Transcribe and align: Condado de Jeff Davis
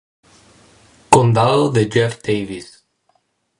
Condado 1.11 1.69
de 1.69 1.87
Jeff 1.87 2.23
Davis 2.23 2.83